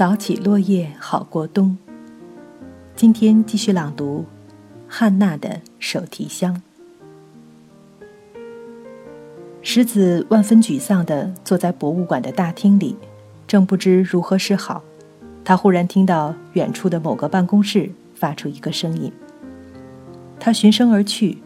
[0.00, 1.76] 扫起落叶好过冬。
[2.96, 4.24] 今天继续朗读
[4.88, 6.62] 汉娜的手提箱。
[9.60, 12.96] 石子万分沮丧地坐在博物馆的大厅里，
[13.46, 14.82] 正不知如何是好。
[15.44, 19.12] 他忽然听到远处的某个办公室发出一个声音。
[20.38, 21.36] 他循声而去，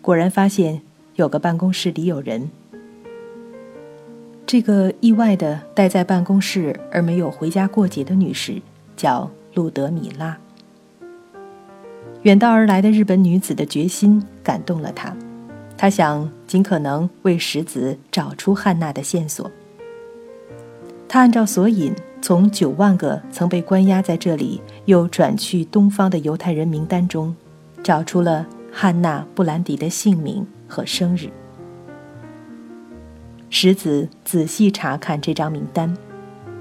[0.00, 0.80] 果然发现
[1.16, 2.48] 有个办公室里有人。
[4.48, 8.62] 这个意外的待在办公室而没有回家过节的女士
[8.96, 10.38] 叫路德米拉。
[12.22, 15.14] 远道而来的日本女子的决心感动了他。
[15.76, 19.50] 他想尽可能为石子找出汉娜的线索。
[21.06, 27.36] 他按照索引，从九万个曾被关押在这里又转去东方的犹太人名单中，
[27.84, 31.28] 找出了汉娜·布兰迪的姓名和生日。
[33.50, 35.96] 石子仔细查看这张名单，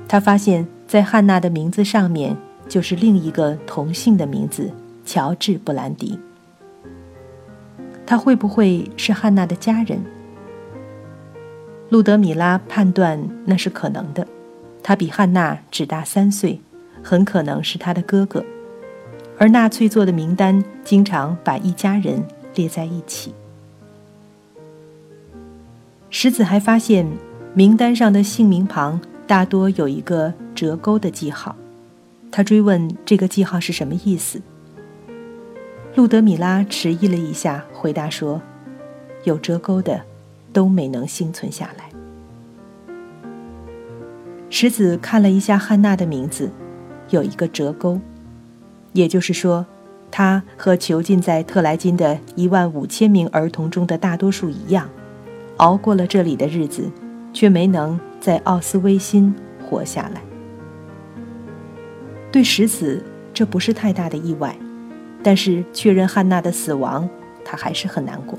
[0.07, 2.35] 他发现，在汉娜的名字上面
[2.67, 4.71] 就是另一个同姓的名字——
[5.05, 6.17] 乔治·布兰迪。
[8.05, 10.01] 他会不会是汉娜的家人？
[11.89, 14.25] 路德米拉判断那是可能的。
[14.81, 16.61] 他比汉娜只大三岁，
[17.03, 18.43] 很可能是他的哥哥。
[19.37, 22.23] 而纳粹做的名单经常把一家人
[22.55, 23.33] 列在一起。
[26.09, 27.05] 石子还发现，
[27.53, 31.55] 名单上的姓名旁大多有一个折钩的记号。
[32.31, 34.41] 他追问这个记号是什么意思。
[35.95, 38.41] 路德米拉迟疑了一下，回答说
[39.25, 40.01] ：“有折钩的，
[40.53, 41.89] 都没能幸存下来。”
[44.49, 46.51] 石子看了一下汉娜的名字，
[47.09, 47.99] 有一个折钩，
[48.93, 49.65] 也就是说，
[50.09, 54.89] 她和囚禁在特莱金的一万五千名儿童中的大多数一样，
[55.57, 56.89] 熬过了这里的日子，
[57.33, 59.33] 却没能在奥斯威辛
[59.67, 60.21] 活下来。
[62.31, 63.03] 对石子，
[63.33, 64.55] 这不是太大的意外。
[65.23, 67.09] 但是确认汉娜的死亡，
[67.43, 68.37] 他还是很难过。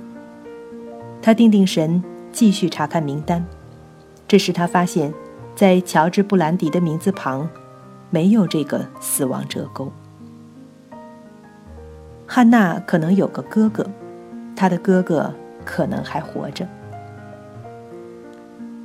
[1.21, 2.03] 他定定神，
[2.33, 3.45] 继续查看名单。
[4.27, 5.13] 这时他发现，
[5.55, 7.49] 在乔治·布兰迪的名字旁，
[8.11, 9.93] 没有这个死亡折钩。
[12.27, 13.85] 汉娜可能有个哥哥，
[14.55, 15.35] 他的哥哥
[15.65, 16.67] 可能还活着。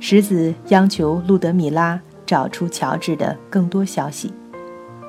[0.06, 4.30] 石子央求路德米拉找出乔治的更多消息，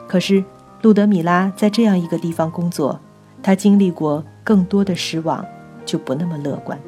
[0.07, 0.41] 可是。
[0.81, 2.97] 路德米拉在这样一个地方工作，
[3.43, 5.43] 他经历过更多的失望，
[5.83, 6.79] 就不那么乐观。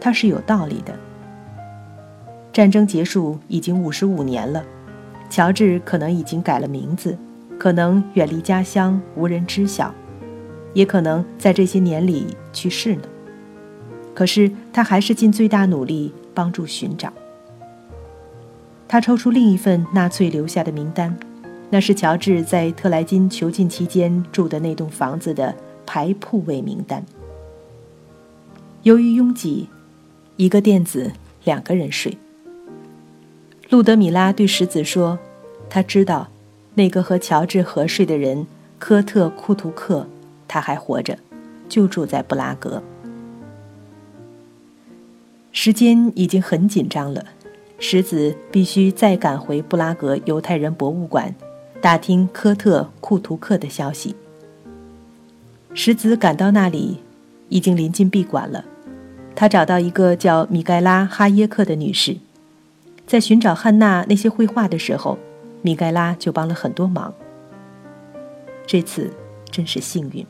[0.00, 0.94] 他是有道理的。
[2.52, 4.62] 战争结束已经五十五年了，
[5.28, 7.18] 乔治可能已经改了名字，
[7.58, 9.92] 可能远离家乡无人知晓，
[10.72, 13.02] 也可能在这些年里去世了。
[14.14, 17.12] 可是他还是尽最大努力帮助寻找。
[18.88, 21.14] 他抽出另一份纳粹留下的名单。
[21.68, 27.04] 那是乔治在特莱金囚禁期间住的那栋房子的排铺位名单。
[28.84, 29.68] 由于拥挤，
[30.36, 31.12] 一个垫子
[31.44, 32.16] 两个人睡。
[33.68, 35.18] 路德米拉对石子说
[35.68, 36.28] ：“他知道，
[36.74, 38.46] 那个和乔治合睡的人
[38.78, 40.08] 科特库图克，
[40.48, 41.18] 他还活着，
[41.68, 42.82] 就住在布拉格。”
[45.52, 47.24] 时间已经很紧张了，
[47.78, 51.34] 石子必须再赶回布拉格犹太人博物馆。
[51.80, 54.14] 打听科特库图克的消息。
[55.72, 56.98] 石子赶到那里，
[57.48, 58.64] 已经临近闭馆了。
[59.34, 62.18] 他找到一个叫米盖拉哈耶克的女士，
[63.06, 65.18] 在寻找汉娜那些绘画的时候，
[65.62, 67.14] 米盖拉就帮了很多忙。
[68.66, 69.10] 这次
[69.50, 70.26] 真是幸运。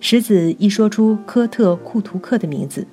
[0.00, 2.84] 石子一说出科特库图克的名字，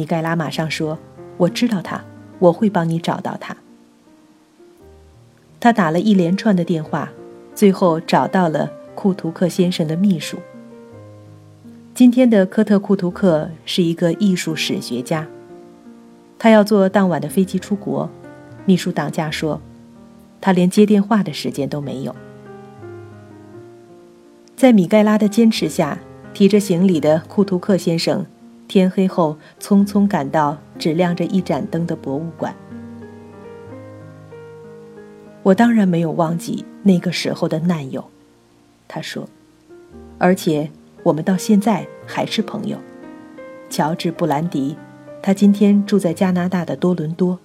[0.00, 0.98] 米盖拉马上说
[1.36, 2.02] ：“我知道他，
[2.38, 3.54] 我会帮你找到他。”
[5.60, 7.10] 他打了一连串的电话，
[7.54, 10.38] 最后找到了库图克先生的秘书。
[11.92, 15.26] 今天的科特库图克是一个艺术史学家，
[16.38, 18.08] 他要坐当晚的飞机出国。
[18.64, 19.60] 秘书挡驾说，
[20.40, 22.16] 他连接电话的时间都没有。
[24.56, 25.98] 在米盖拉的坚持下，
[26.32, 28.24] 提着行李的库图克先生，
[28.70, 32.54] 天黑后匆匆赶到只亮着一盏灯的博物馆。
[35.42, 38.04] 我当然没有忘记那个时候的难友，
[38.86, 39.28] 他说，
[40.18, 40.70] 而且
[41.02, 42.78] 我们到现在还是朋友。
[43.68, 44.76] 乔治·布兰迪，
[45.20, 47.40] 他今天住在加拿大的多伦多。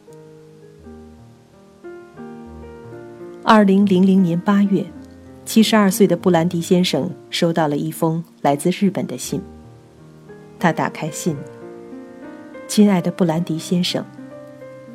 [3.42, 4.86] 二零零零年八月，
[5.44, 9.42] 七十二岁的布兰迪先生收到了一封来自日本的信。
[10.66, 11.38] 他打开信
[12.68, 14.04] ：“亲爱的布兰迪先生，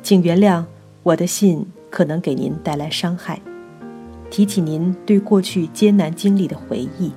[0.03, 0.65] 请原谅
[1.01, 3.41] 我的信。”可能给您带来伤害，
[4.29, 7.11] 提起您对过去艰难经历的回忆。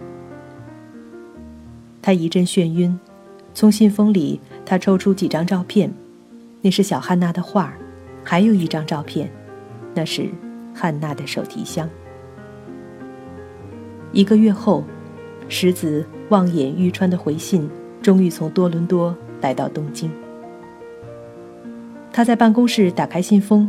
[2.02, 2.98] 他一阵眩晕，
[3.54, 5.92] 从信封里他抽出几张照片，
[6.60, 7.72] 那是小汉娜的画，
[8.24, 9.30] 还有一张照片，
[9.94, 10.28] 那是
[10.74, 11.88] 汉娜的手提箱。
[14.10, 14.82] 一个月后，
[15.48, 17.70] 石子望眼欲穿的回信
[18.04, 20.10] 终于从多伦多来到东京。
[22.12, 23.68] 他在办公室打开信封，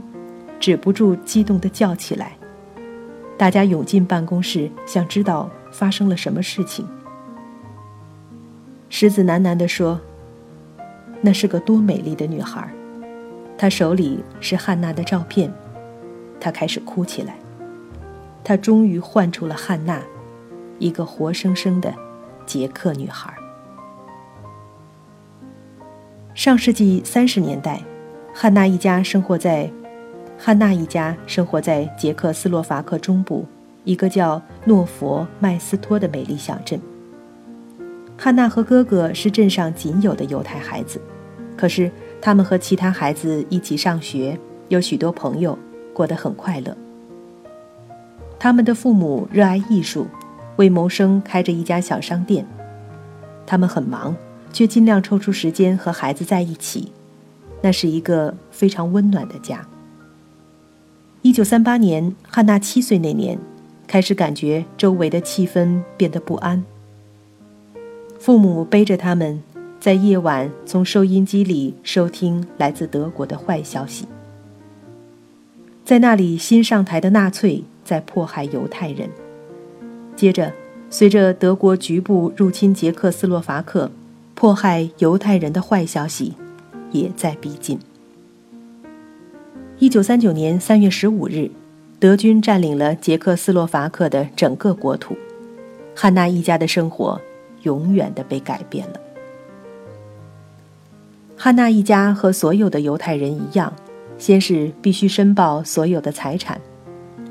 [0.59, 2.33] 止不住激动地叫起来。
[3.37, 6.85] 大家涌进办公室，想知道发生了什么事情。
[8.89, 9.99] 石子喃喃地说
[11.21, 12.69] ：“那是个多美丽的女孩。”
[13.57, 15.49] 她手里是汉娜的照片，
[16.41, 17.38] 她开始哭起来。
[18.43, 20.01] 她终于唤出了汉娜，
[20.77, 21.93] 一个活生生的
[22.45, 23.33] 捷克女孩。
[26.45, 27.81] 上世纪三十年代，
[28.31, 29.68] 汉娜一家生活在
[30.38, 33.44] 汉娜一家生活在捷克斯洛伐克中部
[33.83, 36.80] 一个叫诺佛麦斯托的美丽小镇。
[38.15, 41.01] 汉娜和哥哥是镇上仅有的犹太孩子，
[41.57, 41.89] 可是
[42.21, 44.38] 他们和其他孩子一起上学，
[44.68, 45.57] 有许多朋友，
[45.95, 46.77] 过得很快乐。
[48.38, 50.06] 他们的父母热爱艺术，
[50.57, 52.45] 为谋生开着一家小商店。
[53.48, 54.15] 他们很忙，
[54.55, 56.89] 却尽量抽出时间和孩子在一起，
[57.61, 59.67] 那是一个非常温暖的家。
[61.21, 63.37] 一九三八年，汉娜七岁那年，
[63.85, 66.63] 开始感觉周围的气氛变得不安。
[68.17, 69.43] 父母背着他们，
[69.77, 74.07] 在夜晚从收音机里收听来自德国的坏消息。
[75.83, 79.09] 在那里，新上台的纳粹在迫害犹太人。
[80.15, 80.53] 接着，
[80.89, 83.91] 随着德国局部入侵捷克斯洛伐克，
[84.35, 86.35] 迫害犹太人的坏消息
[86.91, 87.79] 也在逼近。
[89.79, 91.49] 一九三九年三月十五日，
[91.99, 95.17] 德军占领了捷克斯洛伐克的整个国土，
[95.95, 97.19] 汉娜一家的生活。
[97.65, 98.99] 永远的被改变了。
[101.35, 103.73] 汉娜一家和所有的犹太人一样，
[104.19, 106.61] 先是必须申报所有的财产，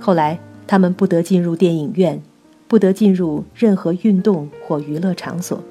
[0.01, 0.37] 后来
[0.67, 2.21] 他们不得进入电影院，
[2.67, 5.63] 不得进入任何运动或娱乐场所。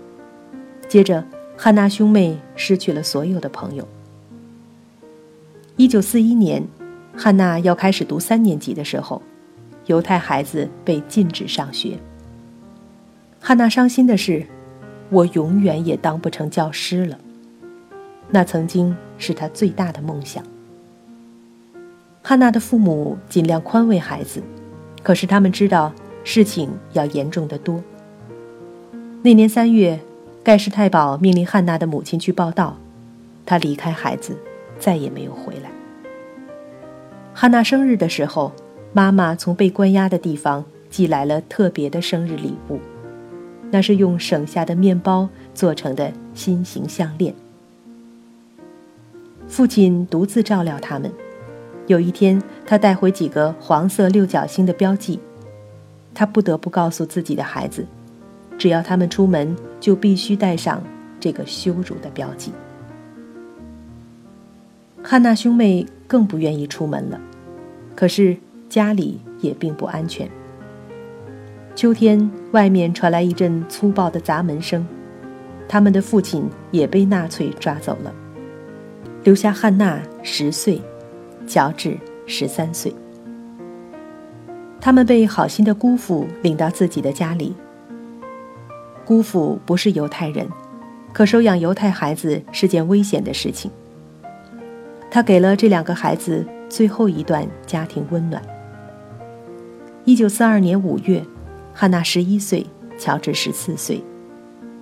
[0.94, 1.26] 接着，
[1.58, 3.88] 汉娜兄妹失去了所有的朋友。
[5.76, 6.64] 一九四一年，
[7.18, 9.20] 汉娜要开始读三年级的时候，
[9.88, 11.98] 犹太孩子被禁止上学。
[13.40, 14.46] 汉娜伤心的是。
[15.10, 17.18] 我永远也当不成教师了。
[18.30, 20.44] 那曾经是他最大的梦想。
[22.22, 24.44] 汉娜的父母尽量宽慰孩子，
[25.02, 25.92] 可是他们知道
[26.24, 27.84] 事情要严重的多。
[29.24, 30.00] 那年三月，
[30.44, 32.76] 盖世太保命令汉娜的母亲去报道，
[33.46, 34.38] 他离开孩子，
[34.78, 35.72] 再也没有回来。
[37.34, 38.52] 汉娜生日的时候，
[38.92, 42.80] 妈妈从被关押的地方寄来了特别的生日礼物。
[43.72, 47.34] 那是用省下的面包做成的心形项链。
[49.48, 51.12] 父亲独自照料他们。
[51.88, 55.20] 有一天，他带回几个黄色六角星的标记。
[56.14, 57.86] 他不得不告诉自己的孩子，
[58.58, 60.82] 只要他们出门，就必须带上
[61.20, 62.52] 这个羞辱的标记。
[65.02, 67.20] 汉娜兄妹更不愿意出门了，
[67.96, 68.38] 可是
[68.70, 70.30] 家里也并不安全。
[71.76, 74.86] 秋天，外面传来一阵粗暴的砸门声。
[75.68, 78.14] 他们的父亲也被纳粹抓走了，
[79.24, 80.80] 留下汉娜十岁，
[81.48, 82.94] 乔治十三岁。
[84.80, 87.56] 他们被好心的姑父领到自己的家里。
[89.06, 90.48] 姑父不是犹太人，
[91.12, 93.70] 可收养犹太孩子是件危险的事情。
[95.12, 98.42] 他给了这两个孩子最后一段家庭温暖。
[100.06, 101.24] 一九四二年五月。
[101.76, 102.64] 汉娜十一岁，
[103.00, 104.00] 乔治十四岁。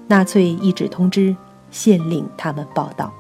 [0.09, 1.33] 纳粹一纸通知，
[1.69, 3.13] 限令他们报道。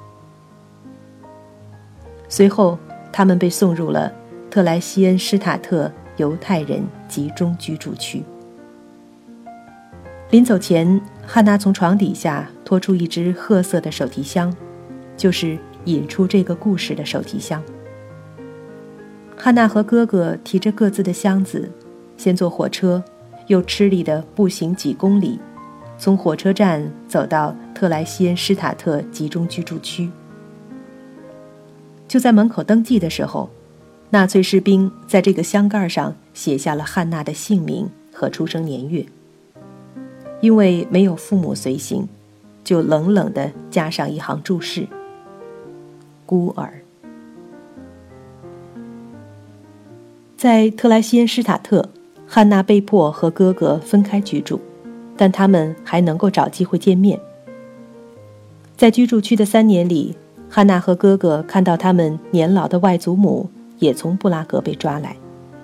[2.27, 2.77] 随后，
[3.09, 4.11] 他们被送入了
[4.49, 8.21] 特莱西恩施塔特犹太人集中居住区。
[10.31, 14.51] 临走前，汉娜从床底下拖出一只褐色的手提箱，
[15.17, 17.61] 就是引出这个故事的手提箱。
[19.35, 21.69] 汉娜和哥哥提着各自的箱子，
[22.17, 23.03] 先坐火车。
[23.47, 25.37] 又吃力地步行几公里，
[25.97, 30.09] 从火车站走到特莱西恩施塔特集中居住区。
[32.07, 33.49] 就在门口登记的时候，
[34.11, 39.05] 纳粹士兵在这个箱盖上写下了汉娜的姓名和出生年月。
[40.41, 42.09] 因为没有父母随行，
[42.63, 44.87] 就冷冷地加上一行注释
[46.25, 46.73] ：“孤儿。”
[50.35, 51.87] 在特莱西恩施塔特，
[52.27, 54.59] 汉娜被迫和哥哥分开居住，
[55.15, 57.19] 但他们还能够找机会见面。
[58.75, 60.15] 在居住区的三年里，
[60.49, 65.15] 汉娜和哥哥看到他们年老的外祖母也从布拉格被抓来，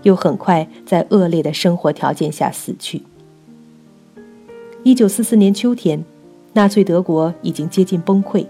[0.03, 3.01] 又很快在恶劣的生活条件下死去。
[4.87, 6.01] 一九四四年秋天，
[6.53, 8.47] 纳粹德国已经接近崩溃，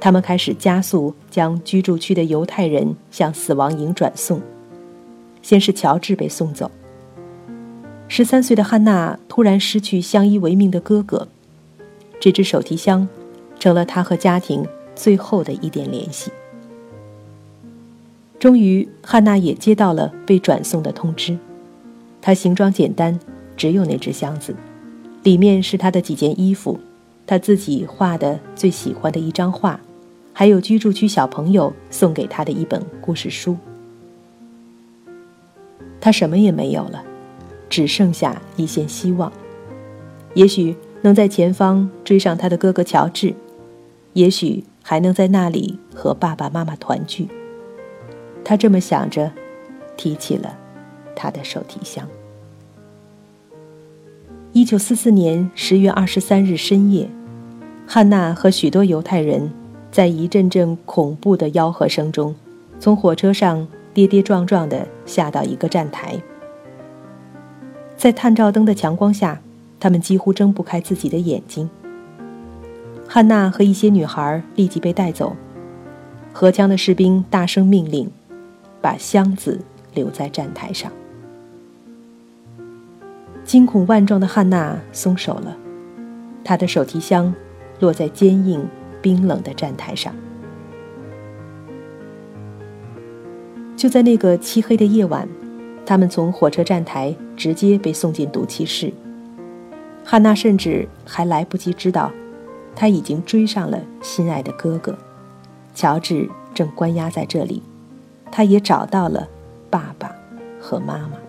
[0.00, 4.40] 他们开始加速将居住区的犹太人向死亡营转送。
[5.40, 6.68] 先是乔治被送走。
[8.08, 11.28] 十三岁的汉娜突然失去相依为命的哥哥，
[12.18, 13.06] 这只手提箱。
[13.60, 14.66] 成了他和家庭
[14.96, 16.32] 最后的一点联系。
[18.40, 21.38] 终于，汉娜也接到了被转送的通知。
[22.20, 23.16] 它形状简单，
[23.56, 24.56] 只有那只箱子，
[25.28, 26.80] 里面是他的几件衣服，
[27.26, 29.78] 他自己画的最喜欢的一张画，
[30.32, 33.54] 还有居住区小朋友送给他的一本故事书。
[36.00, 37.04] 他什么也没有了，
[37.68, 39.30] 只剩下一线希望，
[40.32, 43.34] 也许能在前方追上他的哥哥乔治。
[44.14, 47.28] 也许还能在那里和爸爸妈妈团聚。
[48.42, 49.30] 他这么想着，
[49.94, 50.56] 提起了
[51.14, 52.08] 他的手提箱。
[54.58, 57.08] 一九四四年十月二十三日深夜，
[57.86, 59.48] 汉娜和许多犹太人
[59.92, 62.34] 在一阵阵恐怖的吆喝声中，
[62.80, 66.20] 从火车上跌跌撞撞地下到一个站台。
[67.96, 69.40] 在探照灯的强光下，
[69.78, 71.70] 他们几乎睁不开自己的眼睛。
[73.06, 75.36] 汉娜和一些女孩立即被带走，
[76.32, 78.10] 荷枪的士兵大声命令，
[78.80, 79.60] 把箱子
[79.94, 80.90] 留在站台上。
[83.48, 85.56] 惊恐万状的汉娜松手了，
[86.44, 87.34] 她的手提箱
[87.80, 88.62] 落在坚硬
[89.00, 90.14] 冰冷的站台上。
[93.74, 95.26] 就在那个漆黑的夜晚，
[95.86, 98.92] 他们从火车站台直接被送进毒气室。
[100.04, 102.12] 汉娜甚至还来不及知道。
[102.76, 104.94] 他已经追上了心爱的哥哥，
[105.74, 107.62] 乔治正关押在这里。
[108.30, 109.26] 他也找到了
[109.70, 110.14] 爸爸
[110.60, 111.27] 和妈妈。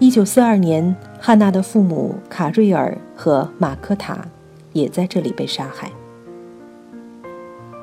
[0.00, 4.18] 一九四二年，汉娜的父母卡瑞尔和马科塔
[4.72, 5.92] 也在这里被杀害。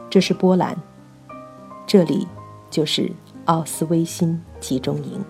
[0.09, 0.75] 这是波兰，
[1.85, 2.27] 这里
[2.71, 3.11] 就是
[3.45, 5.23] 奥斯威辛集中营。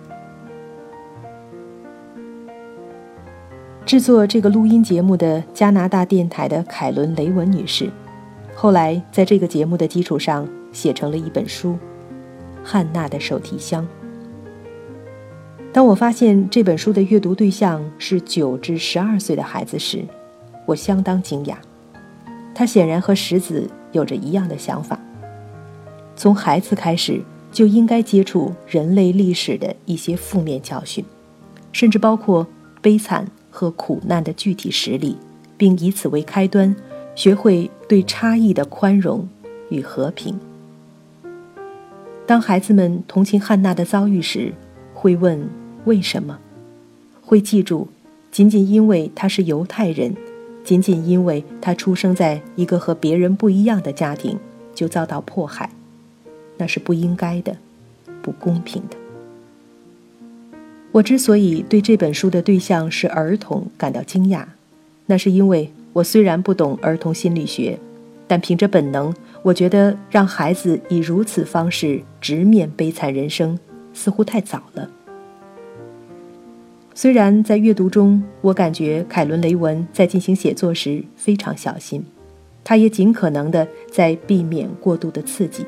[3.84, 7.90] 制作这个录音节目的加拿大电台的凯伦·雷文女士，
[8.54, 11.72] 后来在这个节目的基础上写成了一本书
[12.64, 13.82] 《汉娜的手提箱》。
[15.72, 20.04] 当我发现这本书的阅读对象是九至十二岁的孩子时，
[20.66, 21.54] 我相当惊讶。
[22.54, 24.98] 他显然和石子有着一样的想法：
[26.16, 27.20] 从孩子开始
[27.52, 31.04] 就应该接触人类历史的一些负面教训，
[31.72, 32.46] 甚至包括
[32.80, 33.26] 悲惨。
[33.50, 35.16] 和苦难的具体实例，
[35.56, 36.76] 并以此为开端，
[37.16, 39.26] 学会对差异的宽容
[39.68, 40.38] 与和平。
[42.24, 44.52] 当孩子们同情汉娜的遭遇时，
[45.00, 45.48] 会问
[45.84, 46.36] 为什么？
[47.22, 47.86] 会记住，
[48.32, 50.12] 仅仅因为他是犹太人，
[50.64, 54.36] 仅仅因为他出生在一个和别人不一样的家庭，
[54.74, 55.70] 就遭到迫害，
[56.56, 57.56] 那是不应该的，
[58.20, 58.96] 不公平的。
[60.90, 64.44] 我之所以对这本书的对象是儿童感到惊讶，
[65.06, 67.78] 那是因为我虽然不懂儿童心理学，
[68.26, 69.14] 但凭着本能，
[69.44, 73.56] 我觉得让孩子以如此方式直面悲惨人生
[73.92, 74.90] 似乎太早了。
[76.94, 82.04] 虽然在阅读中，我感觉凯伦·雷文在进行写作时非常小心，
[82.64, 85.64] 他也尽可能的在避免过度的刺激，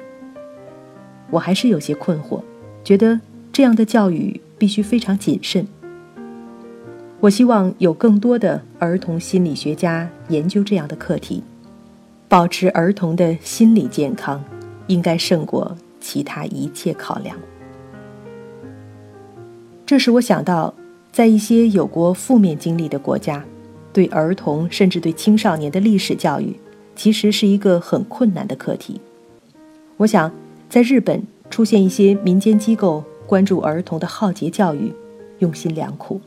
[1.31, 2.43] 我还是有些困惑，
[2.85, 3.21] 觉得
[3.53, 4.41] 这样的教育。
[4.61, 5.67] 必须非常谨慎。
[7.19, 11.43] 我希望有更多的儿童心理学家研究这样的课题。
[12.29, 14.45] 保持儿童的心理健康，
[14.87, 17.35] 应该胜过其他一切考量。
[19.91, 20.73] 这使我想到，
[21.11, 23.45] 在一些有过负面经历的国家，
[23.93, 26.55] 对儿童甚至对青少年的历史教育，
[26.95, 29.01] 其实是一个很困难的课题。
[29.97, 30.31] 我想，
[30.69, 31.21] 在日本
[31.51, 33.03] 出现一些民间机构。
[33.27, 34.95] 关注儿童的浩劫教育，
[35.41, 36.21] 用心良苦。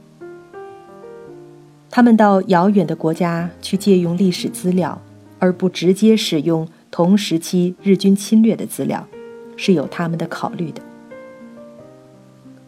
[1.89, 5.01] 他们到遥远的国家去借用历史资料，
[5.39, 9.07] 而不直接使用同时期日军侵略的资料，
[9.55, 10.81] 是有他们的考虑的。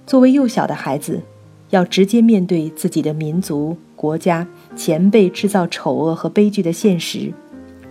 [0.05, 1.21] 作为幼小的孩子，
[1.69, 7.33] 要直接面对自己的民族、国家前辈制造丑恶和悲剧的现实，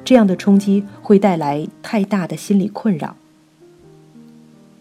[0.05, 3.17] 这样的冲击会带来太大的心理困扰。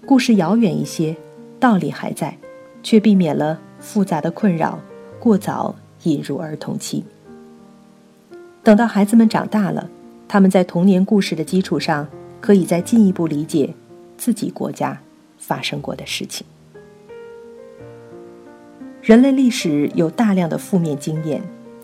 [0.05, 1.15] 故事遥远一些。
[1.59, 2.37] 道理还在，
[2.83, 4.81] 却避免了复杂的困扰，
[5.17, 5.73] 过早
[6.03, 7.05] 引入儿童期。
[8.61, 9.89] 等到孩子们长大了，
[10.27, 12.05] 他们在童年故事的基础上，
[12.41, 13.73] 可以再进一步理解
[14.17, 14.99] 自己国家
[15.37, 16.45] 发生过的事情。
[19.03, 21.41] 人类历史有大量的负面经验，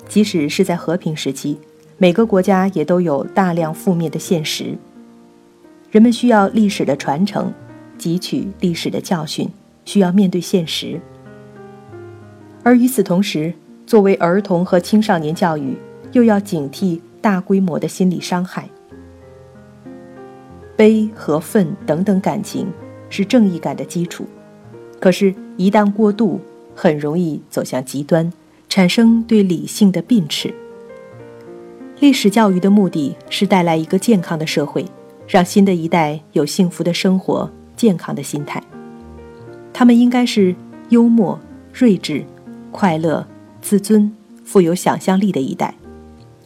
[0.08, 1.60] 即使是在和平时期，
[1.98, 4.78] 每个国家也都有大量负面的现实。
[5.92, 7.52] 人们需要历史的传承，
[8.00, 9.50] 汲取历史的教训，
[9.84, 10.98] 需要面对现实。
[12.64, 13.54] 而与此同时，
[13.86, 15.76] 作为儿童和青少年教育，
[16.14, 18.70] 又要警惕大规模的心理伤害。
[20.78, 22.66] 悲和愤等等感情
[23.10, 24.26] 是正义感的基础，
[25.02, 26.40] 可是，一旦过度，
[26.82, 28.32] 很容易走向极端，
[28.70, 30.54] 产生对理性的病耻。
[32.00, 34.86] 历史教育的目的是带来一个健康的社会，
[35.28, 38.64] 让新的一代有幸福的生活、健康的心态。
[39.74, 40.56] 他们应该是
[40.88, 41.38] 幽默、
[41.74, 42.24] 睿智、
[42.72, 43.28] 快乐、
[43.62, 44.10] 自尊、
[44.46, 45.76] 富有想象力的一代，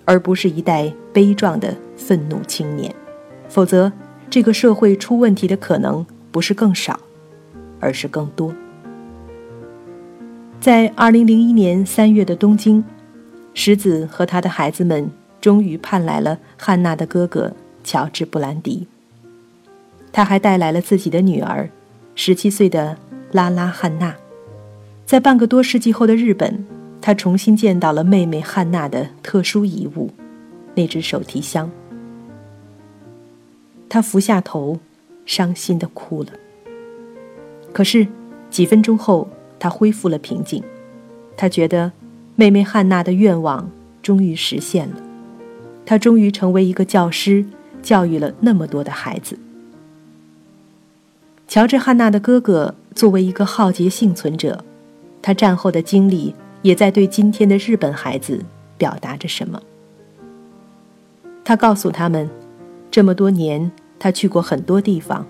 [0.03, 2.91] 而不是一代悲壮的愤怒青年。
[3.47, 3.91] 否则，
[4.31, 6.99] 这个社会出问题的可能不是更少，
[7.79, 8.51] 而是更多。
[10.63, 12.81] 在二零零一年三月的东京，
[13.53, 17.53] 石子和他的孩子们终于盼来了汉娜的哥哥
[17.83, 18.87] 乔治·布兰迪。
[20.13, 21.69] 他还带来了自己的女儿，
[22.15, 22.97] 十七岁的
[23.33, 24.15] 拉拉·汉娜。
[25.05, 26.65] 在半个多世纪后的日本，
[27.01, 30.09] 他重新见到了妹妹汉娜的特殊遗物——
[30.75, 31.69] 那只手提箱。
[33.89, 34.79] 他伏下头，
[35.25, 36.29] 伤心的哭了。
[37.73, 38.07] 可是
[38.49, 39.27] 几分钟后。
[39.63, 40.61] 他恢复了平静，
[41.37, 41.89] 他觉得
[42.35, 44.97] 妹妹汉娜的愿望终于实现了，
[45.85, 47.45] 她终于成为一个教师，
[47.81, 49.39] 教育了那么多的孩子。
[51.47, 54.61] 乔治·汉娜的哥哥作为一个浩劫幸存者，
[55.21, 58.43] 他战后的经历也在对今天的日本孩子
[58.77, 59.63] 表达着什么。
[61.45, 62.29] 他告诉他们，
[62.91, 65.25] 这么多年他去过很多地方，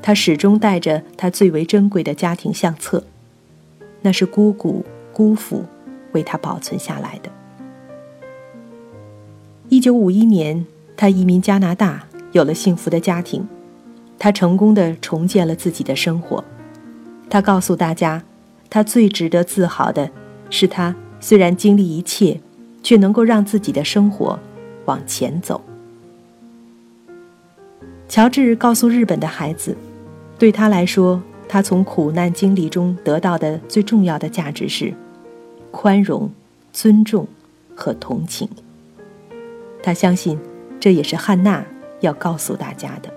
[0.00, 3.04] 他始终带着他最为珍贵的家庭相册。
[4.06, 5.64] 那是姑姑、姑父
[6.12, 7.30] 为他保存下来的。
[9.68, 10.64] 一九五一年，
[10.96, 13.44] 他移民加拿大，有了幸福的家庭。
[14.16, 16.44] 他成功的重建了自己的生活。
[17.28, 18.22] 他告诉大家，
[18.70, 20.08] 他最值得自豪的
[20.50, 22.40] 是，他虽然经历一切，
[22.84, 24.38] 却能够让自己的生活
[24.84, 25.60] 往前走。
[28.08, 29.76] 乔治告诉日本的孩子，
[30.38, 31.20] 对他来说。
[31.56, 34.92] 他从苦难经历中得到的最重要的价值是
[35.70, 36.30] 宽容、
[36.70, 37.26] 尊重
[37.74, 38.46] 和同情。
[39.82, 40.38] 他相信，
[40.78, 41.64] 这也是汉娜
[42.00, 43.10] 要告诉大家的。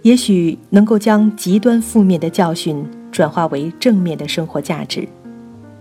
[0.00, 5.06] 也许能够将极端负面的教训转化为正面的生活价值，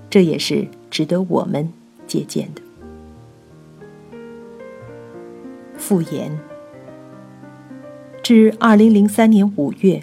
[0.09, 1.71] 这也是值得我们
[2.05, 2.61] 借鉴的。
[5.77, 6.37] 复言。
[8.23, 10.01] 至二零零三年五月，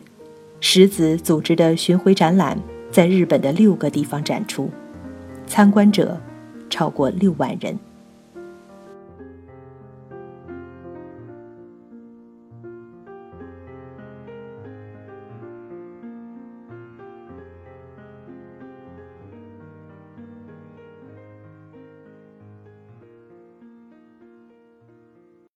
[0.60, 4.68] 石子组织的巡回展览在日本的六个地方展出，
[5.46, 6.20] 参观者
[6.68, 7.78] 超过六万人。